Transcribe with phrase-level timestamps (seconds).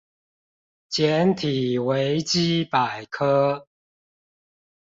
[0.89, 3.67] 簡體維基百科